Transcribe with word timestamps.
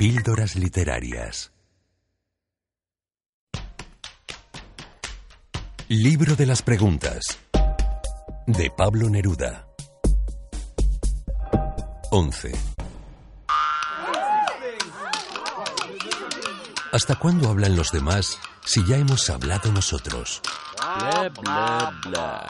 Píldoras 0.00 0.56
literarias. 0.56 1.52
Libro 5.88 6.36
de 6.36 6.46
las 6.46 6.62
preguntas. 6.62 7.38
De 8.46 8.70
Pablo 8.70 9.10
Neruda. 9.10 9.68
11. 12.12 12.50
¿Hasta 16.92 17.16
cuándo 17.16 17.50
hablan 17.50 17.76
los 17.76 17.92
demás 17.92 18.38
si 18.64 18.82
ya 18.86 18.96
hemos 18.96 19.28
hablado 19.28 19.70
nosotros? 19.70 20.40
Bla, 20.78 21.28
bla, 21.42 22.00
bla. 22.06 22.46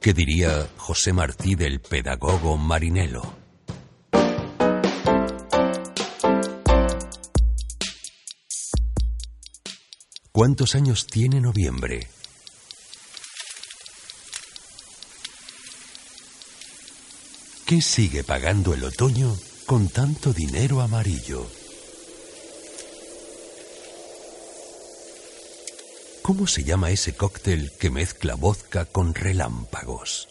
¿Qué 0.00 0.12
diría 0.12 0.68
José 0.76 1.12
Martí 1.12 1.56
del 1.56 1.80
pedagogo 1.80 2.56
Marinelo? 2.56 3.47
¿Cuántos 10.38 10.76
años 10.76 11.08
tiene 11.08 11.40
noviembre? 11.40 12.06
¿Qué 17.66 17.82
sigue 17.82 18.22
pagando 18.22 18.72
el 18.72 18.84
otoño 18.84 19.36
con 19.66 19.88
tanto 19.88 20.32
dinero 20.32 20.80
amarillo? 20.80 21.44
¿Cómo 26.22 26.46
se 26.46 26.62
llama 26.62 26.92
ese 26.92 27.16
cóctel 27.16 27.72
que 27.72 27.90
mezcla 27.90 28.36
vodka 28.36 28.84
con 28.84 29.16
relámpagos? 29.16 30.28